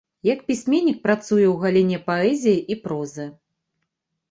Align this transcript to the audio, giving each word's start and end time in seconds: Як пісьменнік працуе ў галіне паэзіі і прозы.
Як 0.27 0.39
пісьменнік 0.47 0.97
працуе 1.03 1.45
ў 1.49 1.51
галіне 1.65 1.99
паэзіі 2.09 2.59
і 2.75 2.81
прозы. 2.89 3.31